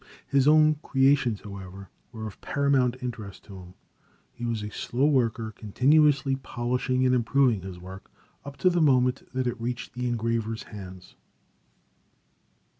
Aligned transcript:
His 0.25 0.47
own 0.47 0.77
creations 0.81 1.41
however, 1.41 1.91
were 2.11 2.25
of 2.25 2.41
paramount 2.41 2.95
interest 3.03 3.43
to 3.43 3.59
him. 3.59 3.75
He 4.33 4.45
was 4.45 4.63
a 4.63 4.71
slow 4.71 5.05
worker, 5.05 5.51
continually 5.55 6.37
polishing 6.37 7.05
and 7.05 7.13
improving 7.13 7.61
his 7.61 7.77
work 7.77 8.09
up 8.43 8.57
to 8.65 8.71
the 8.71 8.81
moment 8.81 9.21
that 9.35 9.45
it 9.45 9.61
reached 9.61 9.93
the 9.93 10.07
engraver's 10.07 10.63
hands. 10.63 11.13